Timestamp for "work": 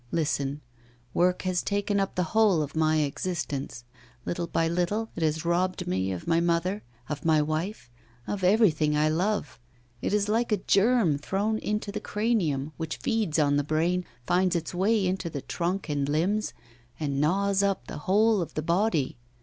1.13-1.43